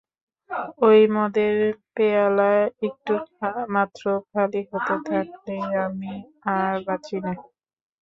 [0.81, 1.55] ঐ মদের
[1.95, 2.51] পেয়ালা
[2.87, 6.13] একটুমাত্র খালি হতে থাকলেই আমি
[6.55, 7.33] আর বাঁচি নে।